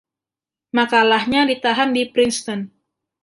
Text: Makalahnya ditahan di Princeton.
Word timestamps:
Makalahnya 0.77 1.41
ditahan 1.49 1.89
di 1.97 2.03
Princeton. 2.13 2.61